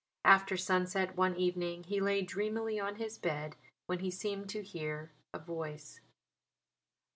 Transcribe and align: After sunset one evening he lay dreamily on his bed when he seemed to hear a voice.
After 0.25 0.57
sunset 0.57 1.15
one 1.15 1.35
evening 1.35 1.83
he 1.83 1.99
lay 2.01 2.23
dreamily 2.23 2.79
on 2.79 2.95
his 2.95 3.19
bed 3.19 3.55
when 3.85 3.99
he 3.99 4.09
seemed 4.09 4.49
to 4.49 4.63
hear 4.63 5.11
a 5.31 5.37
voice. 5.37 6.01